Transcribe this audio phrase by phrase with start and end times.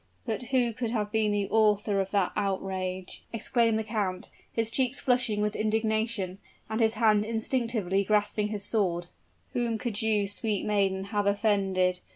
[0.25, 4.99] "But who could have been the author of that outrage?" exclaimed the count, his cheeks
[4.99, 6.39] flushing with indignation,
[6.71, 9.05] and his hand instinctively grasping his sword;
[9.53, 11.99] "whom could you, sweet maiden, have offended?